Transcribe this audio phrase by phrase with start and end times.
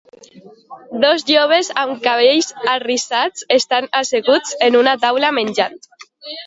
[1.03, 5.81] Dos joves amb cabells arrissats estan asseguts en una taula menjant